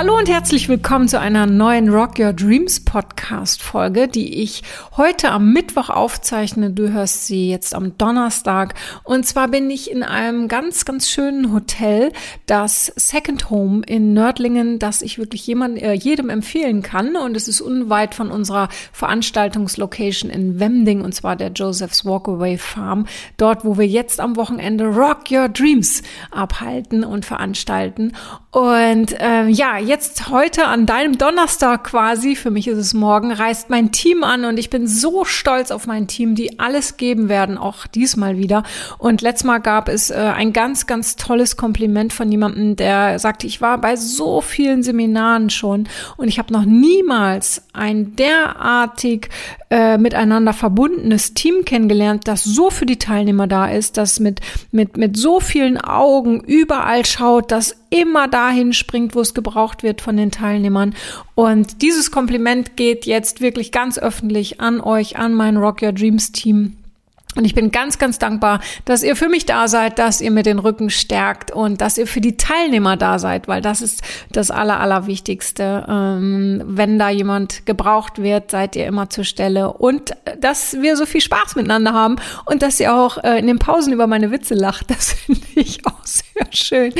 [0.00, 4.62] Hallo und herzlich willkommen zu einer neuen Rock Your Dreams Podcast Folge, die ich
[4.96, 6.70] heute am Mittwoch aufzeichne.
[6.70, 8.72] Du hörst sie jetzt am Donnerstag.
[9.04, 12.12] Und zwar bin ich in einem ganz, ganz schönen Hotel,
[12.46, 17.14] das Second Home in Nördlingen, das ich wirklich jemand, äh, jedem empfehlen kann.
[17.14, 23.04] Und es ist unweit von unserer Veranstaltungslocation in Wemding, und zwar der Joseph's Walkaway Farm.
[23.36, 28.14] Dort, wo wir jetzt am Wochenende Rock Your Dreams abhalten und veranstalten.
[28.52, 33.70] Und äh, ja, jetzt heute an deinem Donnerstag quasi, für mich ist es morgen, reist
[33.70, 37.56] mein Team an und ich bin so stolz auf mein Team, die alles geben werden,
[37.56, 38.64] auch diesmal wieder.
[38.98, 43.46] Und letztes Mal gab es äh, ein ganz, ganz tolles Kompliment von jemandem, der sagte,
[43.46, 49.28] ich war bei so vielen Seminaren schon und ich habe noch niemals ein derartig
[49.70, 54.40] äh, miteinander verbundenes Team kennengelernt, das so für die Teilnehmer da ist, das mit,
[54.72, 60.00] mit, mit so vielen Augen überall schaut, das immer dahin springt, wo es gebraucht wird
[60.00, 60.94] von den Teilnehmern.
[61.34, 66.32] Und dieses Kompliment geht jetzt wirklich ganz öffentlich an euch, an mein Rock Your Dreams
[66.32, 66.76] Team.
[67.36, 70.42] Und ich bin ganz, ganz dankbar, dass ihr für mich da seid, dass ihr mir
[70.42, 74.50] den Rücken stärkt und dass ihr für die Teilnehmer da seid, weil das ist das
[74.50, 75.86] Aller, Allerwichtigste.
[75.88, 81.06] Ähm, wenn da jemand gebraucht wird, seid ihr immer zur Stelle und dass wir so
[81.06, 84.54] viel Spaß miteinander haben und dass ihr auch äh, in den Pausen über meine Witze
[84.54, 86.92] lacht, das finde ich auch sehr schön.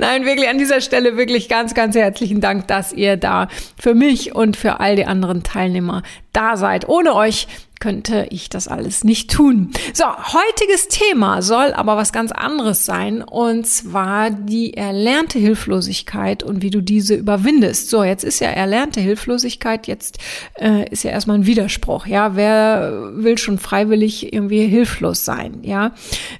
[0.00, 3.46] Nein, wirklich an dieser Stelle wirklich ganz, ganz herzlichen Dank, dass ihr da
[3.78, 6.88] für mich und für all die anderen Teilnehmer da seid.
[6.88, 7.46] Ohne euch
[7.86, 9.70] könnte ich das alles nicht tun.
[9.94, 16.62] So, heutiges Thema soll aber was ganz anderes sein und zwar die erlernte Hilflosigkeit und
[16.62, 17.88] wie du diese überwindest.
[17.88, 20.18] So, jetzt ist ja erlernte Hilflosigkeit, jetzt
[20.58, 22.34] äh, ist ja erstmal ein Widerspruch, ja.
[22.34, 25.92] Wer will schon freiwillig irgendwie hilflos sein, ja?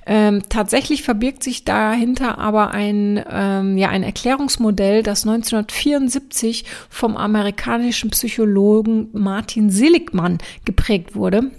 [0.04, 8.10] Ähm, tatsächlich verbirgt sich dahinter aber ein, ähm, ja, ein Erklärungsmodell, das 1974 vom amerikanischen
[8.10, 11.50] Psychologen Martin Seligmann geprägt wurde wurde.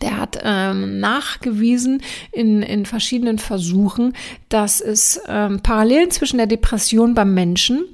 [0.00, 2.02] Der hat ähm, nachgewiesen
[2.32, 4.14] in, in verschiedenen Versuchen,
[4.48, 7.84] dass es ähm, Parallelen zwischen der Depression beim Menschen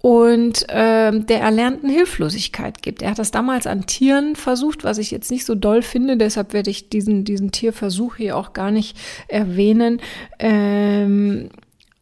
[0.00, 3.02] und ähm, der erlernten Hilflosigkeit gibt.
[3.02, 6.52] Er hat das damals an Tieren versucht, was ich jetzt nicht so doll finde, deshalb
[6.52, 8.96] werde ich diesen, diesen Tierversuch hier auch gar nicht
[9.28, 10.00] erwähnen.
[10.38, 11.50] Ähm,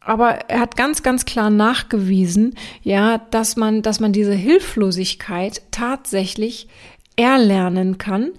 [0.00, 6.68] aber er hat ganz, ganz klar nachgewiesen, ja, dass man, dass man diese Hilflosigkeit tatsächlich
[7.16, 8.32] erlernen kann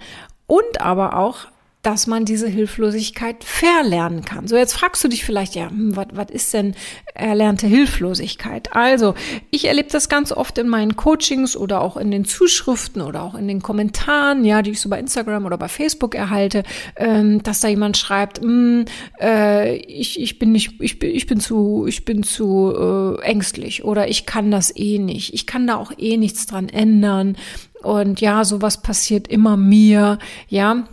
[0.47, 1.47] und aber auch
[1.81, 4.47] dass man diese Hilflosigkeit verlernen kann.
[4.47, 6.75] So, jetzt fragst du dich vielleicht, ja, hm, was ist denn
[7.15, 8.75] erlernte Hilflosigkeit?
[8.75, 9.15] Also,
[9.49, 13.33] ich erlebe das ganz oft in meinen Coachings oder auch in den Zuschriften oder auch
[13.33, 16.63] in den Kommentaren, ja, die ich so bei Instagram oder bei Facebook erhalte,
[16.97, 18.85] ähm, dass da jemand schreibt, hm,
[19.19, 23.83] äh, ich, ich bin nicht, ich bin, ich bin zu, ich bin zu äh, ängstlich
[23.83, 27.37] oder ich kann das eh nicht, ich kann da auch eh nichts dran ändern.
[27.83, 30.87] Und ja, sowas passiert immer mir, ja.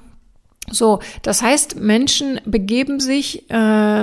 [0.71, 4.01] So, das heißt, Menschen begeben sich äh,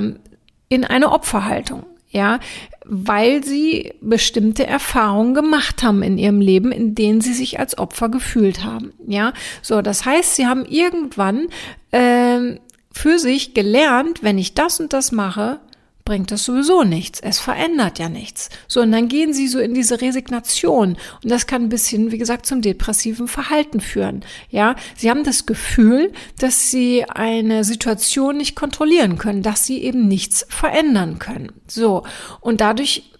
[0.69, 2.40] in eine Opferhaltung, ja,
[2.85, 8.09] weil sie bestimmte Erfahrungen gemacht haben in ihrem Leben, in denen sie sich als Opfer
[8.09, 9.34] gefühlt haben, ja.
[9.62, 11.47] So, das heißt, sie haben irgendwann
[11.91, 12.59] äh,
[12.91, 15.59] für sich gelernt, wenn ich das und das mache,
[16.05, 17.19] bringt das sowieso nichts.
[17.19, 18.49] Es verändert ja nichts.
[18.67, 20.97] So, und dann gehen sie so in diese Resignation.
[21.23, 24.23] Und das kann ein bisschen, wie gesagt, zum depressiven Verhalten führen.
[24.49, 30.07] Ja, sie haben das Gefühl, dass sie eine Situation nicht kontrollieren können, dass sie eben
[30.07, 31.51] nichts verändern können.
[31.67, 32.03] So.
[32.39, 33.11] Und dadurch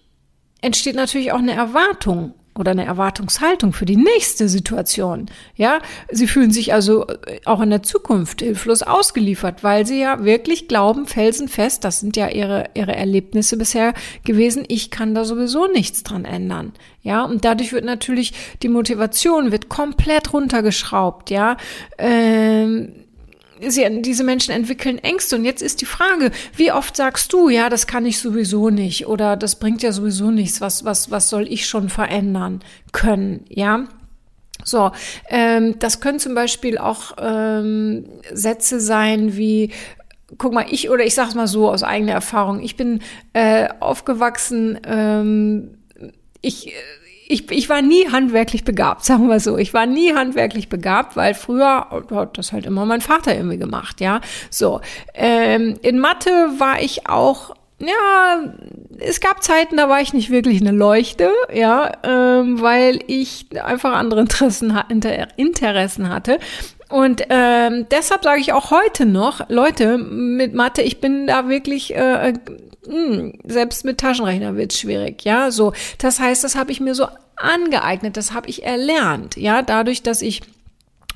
[0.60, 5.26] entsteht natürlich auch eine Erwartung oder eine Erwartungshaltung für die nächste Situation.
[5.54, 5.78] Ja,
[6.10, 10.68] sie fühlen sich also äh, auch in der Zukunft hilflos ausgeliefert, weil sie ja wirklich
[10.68, 13.94] glauben, felsenfest, das sind ja ihre, ihre Erlebnisse bisher
[14.24, 16.72] gewesen, ich kann da sowieso nichts dran ändern.
[17.02, 18.32] Ja, und dadurch wird natürlich
[18.62, 21.30] die Motivation wird komplett runtergeschraubt.
[21.30, 21.56] Ja,
[21.98, 23.05] ähm,
[23.66, 25.36] sie, diese Menschen entwickeln Ängste.
[25.36, 29.06] Und jetzt ist die Frage, wie oft sagst du, ja, das kann ich sowieso nicht
[29.06, 32.60] oder das bringt ja sowieso nichts, was, was, was soll ich schon verändern
[32.92, 33.84] können, ja?
[34.64, 34.90] So,
[35.28, 39.70] ähm, das können zum Beispiel auch ähm, Sätze sein wie,
[40.38, 43.00] guck mal, ich oder ich sag's mal so aus eigener Erfahrung, ich bin
[43.32, 45.78] äh, aufgewachsen, ähm,
[46.40, 46.72] ich
[47.28, 49.58] ich, ich war nie handwerklich begabt, sagen wir so.
[49.58, 54.00] Ich war nie handwerklich begabt, weil früher hat das halt immer mein Vater irgendwie gemacht,
[54.00, 54.20] ja.
[54.50, 54.80] So.
[55.14, 58.54] Ähm, in Mathe war ich auch ja,
[59.00, 63.92] es gab Zeiten, da war ich nicht wirklich eine Leuchte, ja, ähm, weil ich einfach
[63.92, 64.78] andere Interessen,
[65.36, 66.38] Interessen hatte.
[66.88, 71.94] Und ähm, deshalb sage ich auch heute noch, Leute, mit Mathe, ich bin da wirklich,
[71.94, 72.36] äh, mh,
[72.86, 75.50] hm, selbst mit Taschenrechner wird's schwierig, ja.
[75.50, 80.02] So, das heißt, das habe ich mir so angeeignet, das habe ich erlernt, ja, dadurch,
[80.02, 80.42] dass ich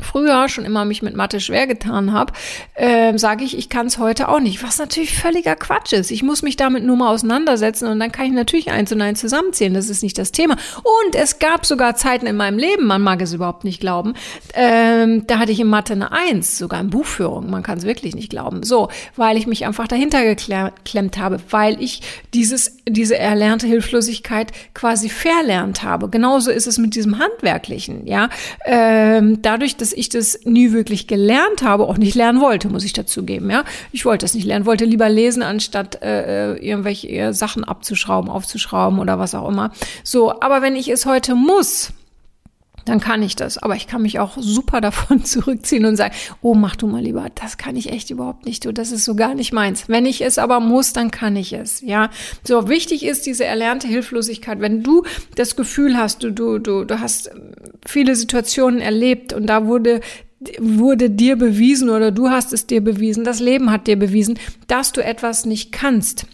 [0.02, 2.32] früher schon immer mich mit Mathe schwer getan habe,
[2.74, 4.62] äh, sage ich, ich kann es heute auch nicht.
[4.62, 6.10] Was natürlich völliger Quatsch ist.
[6.10, 9.20] Ich muss mich damit nur mal auseinandersetzen und dann kann ich natürlich eins und eins
[9.20, 9.74] zusammenzählen.
[9.74, 10.56] Das ist nicht das Thema.
[11.04, 14.14] Und es gab sogar Zeiten in meinem Leben, man mag es überhaupt nicht glauben,
[14.54, 17.50] ähm, da hatte ich in Mathe eine Eins, sogar in Buchführung.
[17.50, 18.62] Man kann es wirklich nicht glauben.
[18.62, 22.02] So, weil ich mich einfach dahinter geklemmt habe, weil ich
[22.34, 26.08] dieses, diese erlernte Hilflosigkeit quasi verlernt habe.
[26.08, 28.28] Genauso ist es mit diesem Handwerklichen, ja.
[28.64, 32.84] Ähm, dadurch, dass dass ich das nie wirklich gelernt habe, auch nicht lernen wollte, muss
[32.84, 33.50] ich dazu geben.
[33.50, 37.64] Ja, ich wollte das nicht lernen, wollte lieber lesen, anstatt äh, äh irgendwelche äh, Sachen
[37.64, 39.72] abzuschrauben, aufzuschrauben oder was auch immer.
[40.04, 41.92] So, aber wenn ich es heute muss,
[42.84, 43.58] dann kann ich das.
[43.58, 47.26] Aber ich kann mich auch super davon zurückziehen und sagen, oh, mach du mal lieber,
[47.34, 49.88] das kann ich echt überhaupt nicht, du, das ist so gar nicht meins.
[49.88, 52.10] Wenn ich es aber muss, dann kann ich es, ja.
[52.44, 54.60] So, wichtig ist diese erlernte Hilflosigkeit.
[54.60, 55.04] Wenn du
[55.34, 57.30] das Gefühl hast, du, du, du, du hast
[57.86, 60.00] viele Situationen erlebt und da wurde
[60.58, 64.38] wurde dir bewiesen oder du hast es dir bewiesen, das Leben hat dir bewiesen,
[64.68, 66.24] dass du etwas nicht kannst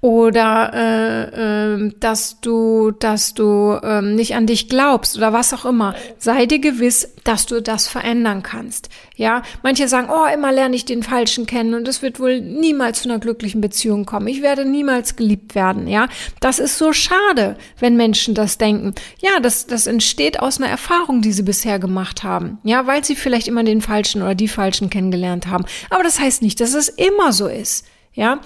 [0.00, 5.64] oder äh, äh, dass du, dass du äh, nicht an dich glaubst oder was auch
[5.64, 5.94] immer.
[6.18, 8.90] Sei dir gewiss, dass du das verändern kannst.
[9.16, 13.02] Ja, manche sagen, oh, immer lerne ich den Falschen kennen und es wird wohl niemals
[13.02, 14.26] zu einer glücklichen Beziehung kommen.
[14.26, 15.88] Ich werde niemals geliebt werden.
[15.88, 16.08] Ja,
[16.40, 18.94] das ist so schade, wenn Menschen das denken.
[19.20, 22.58] Ja, das, das entsteht aus einer Erfahrung, die sie bisher gemacht haben.
[22.62, 25.64] Ja, weil sie vielleicht immer den Falschen oder die Falschen kennengelernt haben.
[25.90, 27.86] Aber das heißt nicht, dass es immer so ist.
[28.12, 28.40] Ja,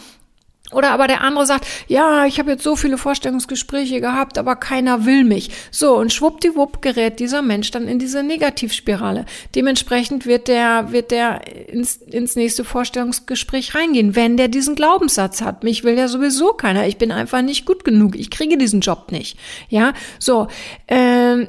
[0.73, 5.07] oder aber der andere sagt, ja, ich habe jetzt so viele Vorstellungsgespräche gehabt, aber keiner
[5.07, 5.51] will mich.
[5.71, 9.25] So, und schwuppdiwupp gerät dieser Mensch dann in diese Negativspirale.
[9.55, 15.65] Dementsprechend wird der, wird der ins, ins nächste Vorstellungsgespräch reingehen, wenn der diesen Glaubenssatz hat.
[15.65, 16.87] Mich will ja sowieso keiner.
[16.87, 18.15] Ich bin einfach nicht gut genug.
[18.15, 19.39] Ich kriege diesen Job nicht.
[19.71, 20.49] Ja, so.
[20.87, 21.49] Ähm,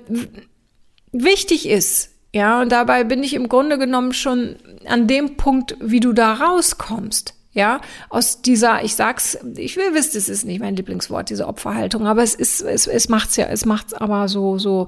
[1.12, 4.56] wichtig ist, ja, und dabei bin ich im Grunde genommen schon
[4.86, 10.18] an dem Punkt, wie du da rauskommst ja, aus dieser, ich sag's, ich will wissen,
[10.18, 13.66] es ist nicht mein Lieblingswort, diese Opferhaltung, aber es ist, es, es macht's ja, es
[13.66, 14.88] macht's aber so, so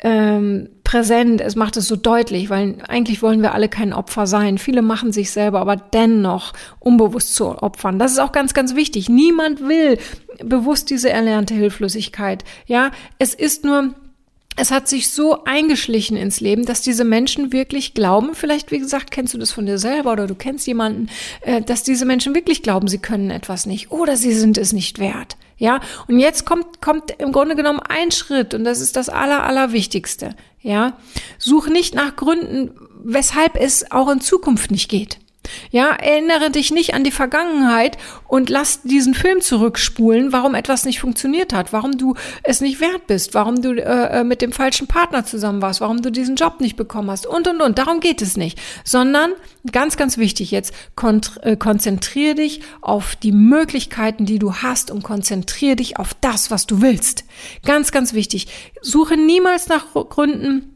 [0.00, 4.56] ähm, präsent, es macht es so deutlich, weil eigentlich wollen wir alle kein Opfer sein.
[4.56, 7.98] Viele machen sich selber aber dennoch unbewusst zu Opfern.
[7.98, 9.10] Das ist auch ganz, ganz wichtig.
[9.10, 9.98] Niemand will
[10.42, 12.42] bewusst diese erlernte Hilflosigkeit.
[12.64, 13.94] Ja, es ist nur
[14.58, 19.10] es hat sich so eingeschlichen ins Leben, dass diese Menschen wirklich glauben, vielleicht wie gesagt,
[19.10, 21.08] kennst du das von dir selber oder du kennst jemanden,
[21.42, 24.98] äh, dass diese Menschen wirklich glauben, sie können etwas nicht oder sie sind es nicht
[24.98, 25.36] wert.
[25.58, 29.44] Ja, und jetzt kommt, kommt im Grunde genommen ein Schritt und das ist das aller,
[29.44, 30.36] allerwichtigste.
[30.60, 30.98] Ja,
[31.38, 32.72] such nicht nach Gründen,
[33.02, 35.18] weshalb es auch in Zukunft nicht geht.
[35.70, 41.00] Ja, erinnere dich nicht an die Vergangenheit und lass diesen Film zurückspulen, warum etwas nicht
[41.00, 44.86] funktioniert hat, warum du es nicht wert bist, warum du äh, äh, mit dem falschen
[44.86, 47.78] Partner zusammen warst, warum du diesen Job nicht bekommen hast und und und.
[47.78, 49.32] Darum geht es nicht, sondern
[49.72, 50.72] ganz, ganz wichtig jetzt,
[51.42, 56.66] äh, konzentriere dich auf die Möglichkeiten, die du hast und konzentriere dich auf das, was
[56.66, 57.24] du willst.
[57.64, 58.48] Ganz, ganz wichtig.
[58.82, 60.74] Suche niemals nach Gründen,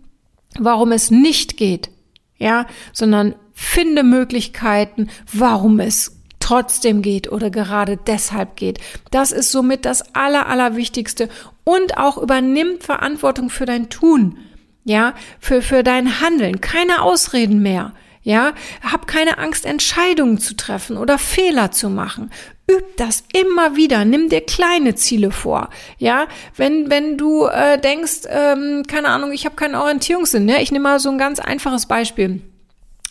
[0.59, 1.91] warum es nicht geht,
[2.39, 8.81] ja, sondern Finde Möglichkeiten, warum es trotzdem geht oder gerade deshalb geht.
[9.13, 11.29] Das ist somit das Aller, Allerwichtigste.
[11.63, 14.37] Und auch übernimm Verantwortung für dein Tun.
[14.85, 16.61] Ja, für, für dein Handeln.
[16.61, 17.93] Keine Ausreden mehr.
[18.25, 18.53] Ja,
[18.83, 22.31] hab keine Angst, Entscheidungen zu treffen oder Fehler zu machen.
[22.69, 24.05] Üb das immer wieder.
[24.05, 25.71] Nimm dir kleine Ziele vor.
[25.99, 26.27] Ja,
[26.57, 30.49] wenn wenn du äh, denkst, ähm, keine Ahnung, ich habe keinen Orientierungssinn.
[30.49, 32.43] Ja, ich nehme mal so ein ganz einfaches Beispiel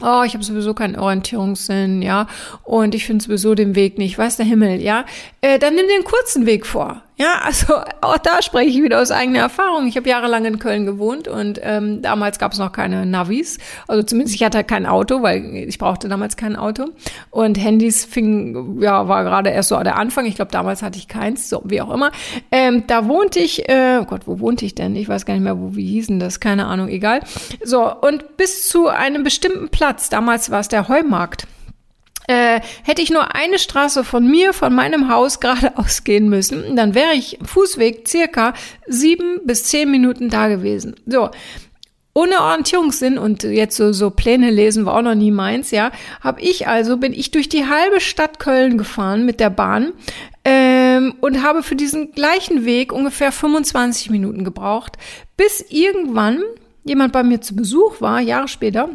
[0.01, 2.27] oh, ich habe sowieso keinen Orientierungssinn, ja,
[2.63, 5.05] und ich finde sowieso den Weg nicht, weiß der Himmel, ja,
[5.41, 7.01] äh, dann nimm den kurzen Weg vor.
[7.21, 9.85] Ja, also auch da spreche ich wieder aus eigener Erfahrung.
[9.85, 13.59] Ich habe jahrelang in Köln gewohnt und ähm, damals gab es noch keine Navis.
[13.87, 16.85] Also zumindest ich hatte kein Auto, weil ich brauchte damals kein Auto.
[17.29, 20.25] Und Handys fing, ja, war gerade erst so der Anfang.
[20.25, 22.11] Ich glaube, damals hatte ich keins, so wie auch immer.
[22.51, 24.95] Ähm, da wohnte ich, äh, oh Gott, wo wohnte ich denn?
[24.95, 27.19] Ich weiß gar nicht mehr, wo, wie hießen das, keine Ahnung, egal.
[27.63, 31.45] So, und bis zu einem bestimmten Platz, damals war es der Heumarkt
[32.27, 36.93] äh, hätte ich nur eine Straße von mir, von meinem Haus geradeaus gehen müssen, dann
[36.95, 38.53] wäre ich Fußweg circa
[38.87, 40.95] sieben bis zehn Minuten da gewesen.
[41.05, 41.29] So.
[42.13, 46.41] ohne Orientierungssinn und jetzt so, so Pläne lesen war auch noch nie meins, ja, habe
[46.41, 49.93] ich also, bin ich durch die halbe Stadt Köln gefahren mit der Bahn
[50.43, 54.97] ähm, und habe für diesen gleichen Weg ungefähr 25 Minuten gebraucht,
[55.37, 56.41] bis irgendwann
[56.83, 58.89] jemand bei mir zu Besuch war, Jahre später,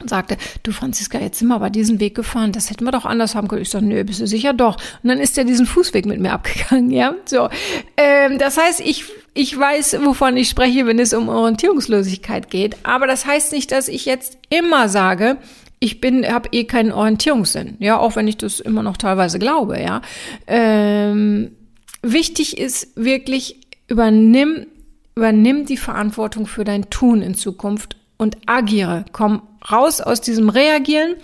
[0.00, 3.04] und sagte, du Franziska, jetzt sind wir aber diesen Weg gefahren, das hätten wir doch
[3.04, 3.62] anders haben können.
[3.62, 4.76] Ich sage, nö, bist du sicher doch.
[5.02, 7.14] Und dann ist er diesen Fußweg mit mir abgegangen, ja.
[7.24, 7.48] So,
[7.96, 12.76] ähm, das heißt, ich ich weiß, wovon ich spreche, wenn es um Orientierungslosigkeit geht.
[12.82, 15.36] Aber das heißt nicht, dass ich jetzt immer sage,
[15.78, 17.76] ich bin, habe eh keinen Orientierungssinn.
[17.78, 19.80] Ja, auch wenn ich das immer noch teilweise glaube.
[19.80, 20.02] Ja,
[20.48, 21.52] ähm,
[22.02, 24.66] wichtig ist wirklich übernimm
[25.18, 29.04] übernimm die Verantwortung für dein Tun in Zukunft und agiere.
[29.12, 31.14] Komm raus aus diesem Reagieren,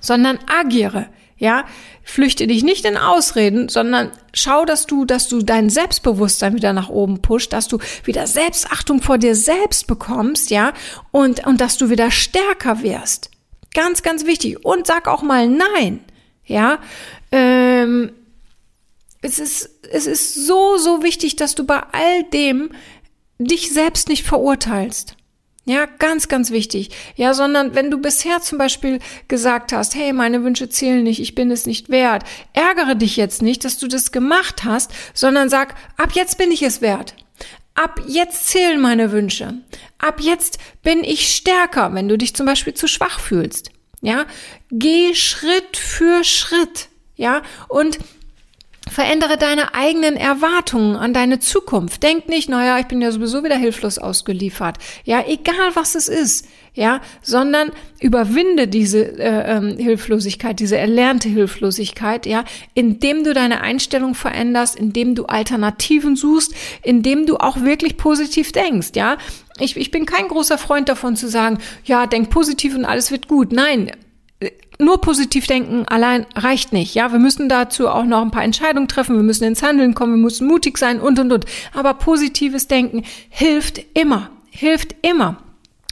[0.00, 1.06] sondern agiere.
[1.38, 1.64] Ja,
[2.02, 6.90] flüchte dich nicht in Ausreden, sondern schau, dass du, dass du dein Selbstbewusstsein wieder nach
[6.90, 10.74] oben pusht, dass du wieder Selbstachtung vor dir selbst bekommst, ja,
[11.12, 13.30] und, und dass du wieder stärker wirst.
[13.72, 14.62] Ganz, ganz wichtig.
[14.66, 16.00] Und sag auch mal Nein,
[16.44, 16.78] ja.
[17.32, 18.12] Ähm,
[19.22, 22.70] es ist, es ist so, so wichtig, dass du bei all dem
[23.38, 25.16] dich selbst nicht verurteilst.
[25.66, 26.90] Ja, ganz, ganz wichtig.
[27.16, 28.98] Ja, sondern wenn du bisher zum Beispiel
[29.28, 32.24] gesagt hast, hey, meine Wünsche zählen nicht, ich bin es nicht wert,
[32.54, 36.62] ärgere dich jetzt nicht, dass du das gemacht hast, sondern sag, ab jetzt bin ich
[36.62, 37.14] es wert.
[37.74, 39.54] Ab jetzt zählen meine Wünsche.
[39.98, 43.70] Ab jetzt bin ich stärker, wenn du dich zum Beispiel zu schwach fühlst.
[44.00, 44.24] Ja,
[44.70, 46.88] geh Schritt für Schritt.
[47.16, 47.98] Ja, und
[48.90, 52.02] Verändere deine eigenen Erwartungen an deine Zukunft.
[52.02, 54.78] Denk nicht, naja, ich bin ja sowieso wieder hilflos ausgeliefert.
[55.04, 56.48] Ja, egal was es ist.
[56.74, 62.44] Ja, sondern überwinde diese äh, ähm, Hilflosigkeit, diese erlernte Hilflosigkeit, ja,
[62.74, 68.90] indem du deine Einstellung veränderst, indem du Alternativen suchst, indem du auch wirklich positiv denkst,
[68.94, 69.18] ja.
[69.58, 73.28] Ich, ich bin kein großer Freund davon zu sagen, ja, denk positiv und alles wird
[73.28, 73.52] gut.
[73.52, 73.90] Nein,
[74.78, 76.94] nur positiv denken allein reicht nicht.
[76.94, 79.16] Ja, wir müssen dazu auch noch ein paar Entscheidungen treffen.
[79.16, 80.14] Wir müssen ins Handeln kommen.
[80.14, 81.44] Wir müssen mutig sein und, und, und.
[81.74, 84.30] Aber positives Denken hilft immer.
[84.50, 85.42] Hilft immer.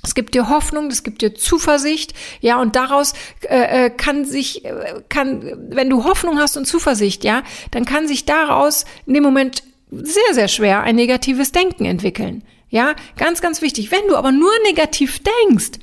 [0.03, 4.65] Es gibt dir Hoffnung, es gibt dir Zuversicht, ja, und daraus äh, äh kann sich,
[4.65, 9.25] äh, kann, wenn du Hoffnung hast und Zuversicht, ja, dann kann sich daraus in dem
[9.25, 12.43] Moment sehr, sehr schwer ein negatives Denken entwickeln.
[12.71, 13.91] Ja, ganz, ganz wichtig.
[13.91, 15.81] Wenn du aber nur negativ denkst,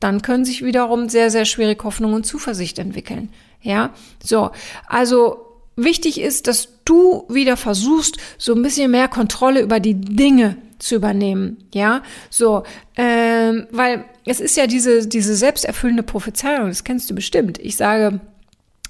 [0.00, 3.28] dann können sich wiederum sehr, sehr schwierig Hoffnung und Zuversicht entwickeln.
[3.62, 3.90] Ja,
[4.22, 4.50] so.
[4.86, 10.56] Also wichtig ist, dass du wieder versuchst, so ein bisschen mehr Kontrolle über die Dinge
[10.78, 11.58] zu übernehmen.
[11.74, 12.64] Ja, so,
[12.96, 17.58] ähm, weil es ist ja diese, diese selbsterfüllende Prophezeiung, das kennst du bestimmt.
[17.58, 18.20] Ich sage,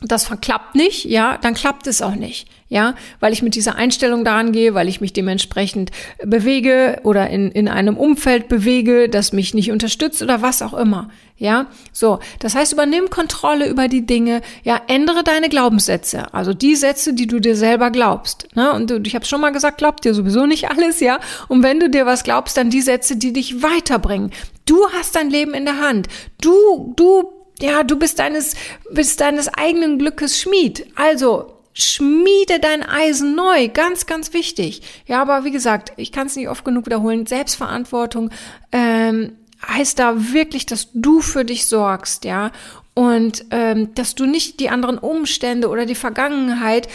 [0.03, 4.25] das verklappt nicht, ja, dann klappt es auch nicht, ja, weil ich mit dieser Einstellung
[4.25, 5.91] daran gehe, weil ich mich dementsprechend
[6.25, 11.11] bewege oder in, in einem Umfeld bewege, das mich nicht unterstützt oder was auch immer,
[11.37, 12.19] ja, so.
[12.39, 17.27] Das heißt, übernimm Kontrolle über die Dinge, ja, ändere deine Glaubenssätze, also die Sätze, die
[17.27, 20.47] du dir selber glaubst, ne, und du, ich habe schon mal gesagt, glaubt dir sowieso
[20.47, 24.31] nicht alles, ja, und wenn du dir was glaubst, dann die Sätze, die dich weiterbringen.
[24.65, 26.09] Du hast dein Leben in der Hand,
[26.41, 28.55] du, du ja, du bist deines,
[28.91, 30.87] bist deines eigenen Glückes Schmied.
[30.95, 33.69] Also, schmiede dein Eisen neu.
[33.69, 34.83] Ganz, ganz wichtig.
[35.07, 37.27] Ja, aber wie gesagt, ich kann es nicht oft genug wiederholen.
[37.27, 38.31] Selbstverantwortung
[38.73, 39.33] ähm,
[39.67, 42.51] heißt da wirklich, dass du für dich sorgst, ja.
[42.95, 46.89] Und ähm, dass du nicht die anderen Umstände oder die Vergangenheit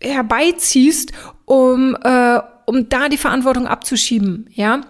[0.00, 1.12] herbeiziehst,
[1.44, 4.80] um, äh, um da die Verantwortung abzuschieben, ja.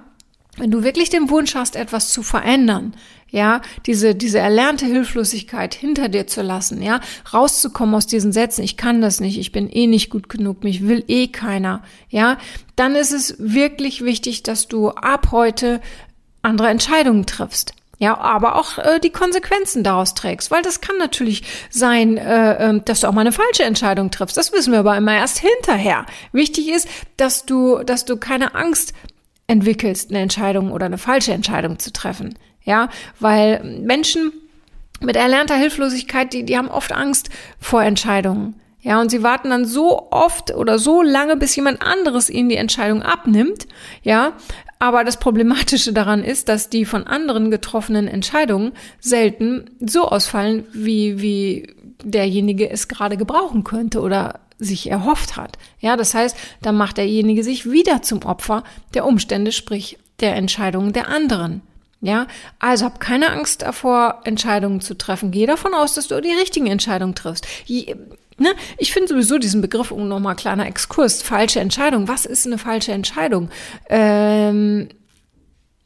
[0.56, 2.94] Wenn du wirklich den Wunsch hast, etwas zu verändern,
[3.34, 7.00] ja, diese, diese erlernte Hilflosigkeit hinter dir zu lassen, ja,
[7.32, 10.86] rauszukommen aus diesen Sätzen, ich kann das nicht, ich bin eh nicht gut genug, mich
[10.86, 12.38] will eh keiner, ja,
[12.76, 15.80] dann ist es wirklich wichtig, dass du ab heute
[16.42, 17.74] andere Entscheidungen triffst.
[17.98, 22.80] Ja, aber auch äh, die Konsequenzen daraus trägst, weil das kann natürlich sein, äh, äh,
[22.84, 24.36] dass du auch mal eine falsche Entscheidung triffst.
[24.36, 26.04] Das wissen wir aber immer erst hinterher.
[26.32, 28.94] Wichtig ist, dass du, dass du keine Angst
[29.46, 32.34] entwickelst, eine Entscheidung oder eine falsche Entscheidung zu treffen.
[32.64, 32.88] Ja,
[33.20, 34.32] weil Menschen
[35.00, 37.28] mit erlernter Hilflosigkeit, die, die haben oft Angst
[37.60, 38.60] vor Entscheidungen.
[38.80, 42.56] Ja, und sie warten dann so oft oder so lange, bis jemand anderes ihnen die
[42.56, 43.66] Entscheidung abnimmt.
[44.02, 44.34] Ja,
[44.78, 51.22] aber das Problematische daran ist, dass die von anderen getroffenen Entscheidungen selten so ausfallen, wie,
[51.22, 55.56] wie derjenige es gerade gebrauchen könnte oder sich erhofft hat.
[55.80, 60.92] Ja, das heißt, dann macht derjenige sich wieder zum Opfer der Umstände, sprich der Entscheidungen
[60.92, 61.62] der anderen.
[62.04, 62.26] Ja,
[62.58, 65.30] also hab keine Angst davor, Entscheidungen zu treffen.
[65.30, 67.46] Geh davon aus, dass du die richtigen Entscheidungen triffst.
[67.64, 67.96] Je,
[68.36, 68.50] ne?
[68.76, 72.06] Ich finde sowieso diesen Begriff, um nochmal kleiner Exkurs, falsche Entscheidung.
[72.06, 73.48] Was ist eine falsche Entscheidung?
[73.88, 74.90] Ähm,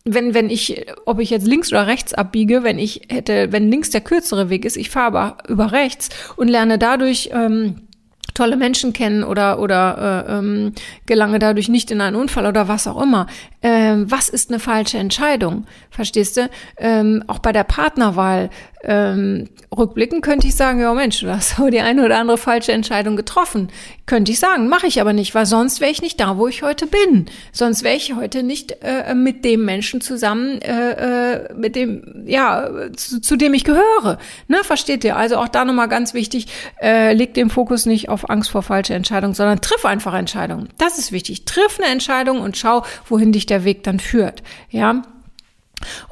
[0.04, 3.90] wenn, wenn ich, ob ich jetzt links oder rechts abbiege, wenn ich hätte, wenn links
[3.90, 7.87] der kürzere Weg ist, ich fahre aber über rechts und lerne dadurch ähm,
[8.34, 10.72] tolle Menschen kennen oder oder äh, ähm,
[11.06, 13.26] gelange dadurch nicht in einen Unfall oder was auch immer.
[13.62, 15.66] Ähm, was ist eine falsche Entscheidung?
[15.90, 16.48] Verstehst du?
[16.76, 18.50] Ähm, auch bei der Partnerwahl
[18.84, 23.16] ähm, rückblickend könnte ich sagen, ja Mensch, du hast die eine oder andere falsche Entscheidung
[23.16, 23.68] getroffen.
[24.06, 26.62] Könnte ich sagen, mache ich aber nicht, weil sonst wäre ich nicht da, wo ich
[26.62, 27.26] heute bin.
[27.52, 32.70] Sonst wäre ich heute nicht äh, mit dem Menschen zusammen, äh, äh, mit dem, ja,
[32.96, 34.18] zu, zu dem ich gehöre.
[34.46, 35.16] Ne, versteht ihr?
[35.16, 36.46] Also auch da nochmal ganz wichtig,
[36.80, 40.68] äh, leg den Fokus nicht auf Angst vor falsche Entscheidungen, sondern triff einfach Entscheidungen.
[40.78, 41.44] Das ist wichtig.
[41.44, 44.42] Triff eine Entscheidung und schau, wohin dich der Weg dann führt.
[44.70, 45.02] Ja.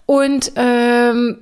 [0.05, 1.39] Und ähm,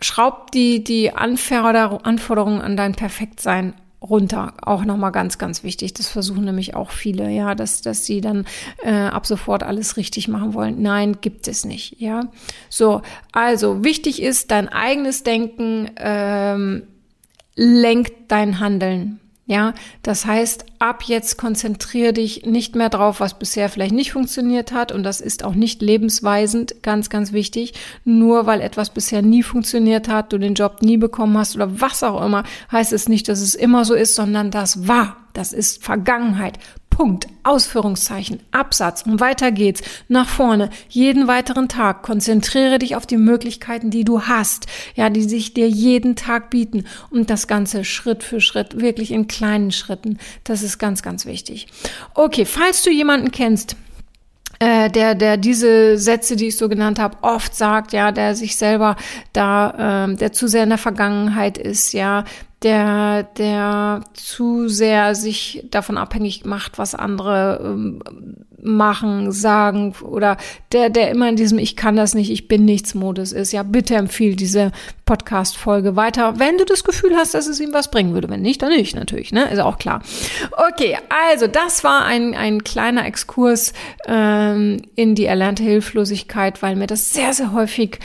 [0.00, 4.54] schraub die, die Anforderungen an dein Perfektsein runter.
[4.62, 5.92] Auch nochmal ganz, ganz wichtig.
[5.94, 8.46] Das versuchen nämlich auch viele, ja, dass, dass sie dann
[8.82, 10.80] äh, ab sofort alles richtig machen wollen.
[10.80, 12.28] Nein, gibt es nicht, ja.
[12.68, 13.02] So,
[13.32, 16.84] also wichtig ist, dein eigenes Denken ähm,
[17.56, 19.20] lenkt dein Handeln.
[19.50, 24.70] Ja, das heißt, ab jetzt konzentriere dich nicht mehr drauf, was bisher vielleicht nicht funktioniert
[24.70, 24.92] hat.
[24.92, 27.74] Und das ist auch nicht lebensweisend, ganz, ganz wichtig.
[28.04, 32.04] Nur weil etwas bisher nie funktioniert hat, du den Job nie bekommen hast oder was
[32.04, 35.16] auch immer, heißt es nicht, dass es immer so ist, sondern das war.
[35.32, 36.58] Das ist Vergangenheit.
[36.90, 39.80] Punkt, Ausführungszeichen, Absatz und weiter geht's.
[40.08, 40.68] Nach vorne.
[40.90, 42.02] Jeden weiteren Tag.
[42.02, 44.66] Konzentriere dich auf die Möglichkeiten, die du hast.
[44.96, 46.84] Ja, die sich dir jeden Tag bieten.
[47.10, 50.18] Und das Ganze Schritt für Schritt, wirklich in kleinen Schritten.
[50.44, 51.68] Das ist ganz, ganz wichtig.
[52.14, 53.76] Okay, falls du jemanden kennst,
[54.58, 58.56] äh, der, der diese Sätze, die ich so genannt habe, oft sagt, ja, der sich
[58.56, 58.96] selber
[59.32, 62.24] da, ähm, der zu sehr in der Vergangenheit ist, ja,
[62.62, 68.02] der, der zu sehr sich davon abhängig macht, was andere ähm,
[68.62, 70.36] machen, sagen oder
[70.72, 73.52] der, der immer in diesem Ich kann das nicht, ich bin nichts Modus ist.
[73.52, 74.72] Ja, bitte empfiehl diese
[75.06, 78.28] Podcast-Folge weiter, wenn du das Gefühl hast, dass es ihm was bringen würde.
[78.28, 79.50] Wenn nicht, dann nicht, natürlich, ne?
[79.50, 80.02] Ist auch klar.
[80.70, 80.98] Okay,
[81.30, 83.72] also das war ein, ein kleiner Exkurs
[84.06, 87.98] ähm, in die erlernte Hilflosigkeit, weil mir das sehr, sehr häufig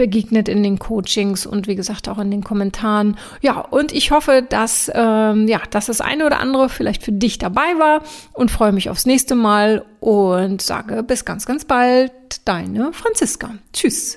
[0.00, 3.18] begegnet in den Coachings und wie gesagt auch in den Kommentaren.
[3.42, 7.36] Ja, und ich hoffe, dass, ähm, ja, dass das eine oder andere vielleicht für dich
[7.36, 8.00] dabei war
[8.32, 12.12] und freue mich aufs nächste Mal und sage bis ganz, ganz bald.
[12.46, 13.50] Deine Franziska.
[13.74, 14.16] Tschüss.